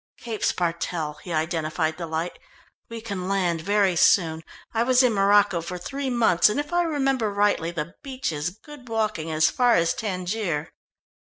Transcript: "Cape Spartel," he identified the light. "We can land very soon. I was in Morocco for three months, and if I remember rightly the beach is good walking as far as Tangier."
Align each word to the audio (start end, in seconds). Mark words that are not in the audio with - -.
"Cape 0.17 0.43
Spartel," 0.43 1.19
he 1.21 1.31
identified 1.31 1.97
the 1.97 2.07
light. 2.07 2.39
"We 2.89 3.01
can 3.01 3.27
land 3.27 3.61
very 3.61 3.95
soon. 3.95 4.43
I 4.73 4.81
was 4.81 5.03
in 5.03 5.13
Morocco 5.13 5.61
for 5.61 5.77
three 5.77 6.09
months, 6.09 6.49
and 6.49 6.59
if 6.59 6.73
I 6.73 6.81
remember 6.81 7.31
rightly 7.31 7.69
the 7.69 7.93
beach 8.01 8.31
is 8.31 8.49
good 8.49 8.89
walking 8.89 9.29
as 9.29 9.51
far 9.51 9.75
as 9.75 9.93
Tangier." 9.93 10.71